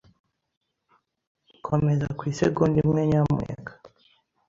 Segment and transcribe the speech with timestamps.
[1.67, 3.71] Komeza ku isegonda imwe, nyamuneka.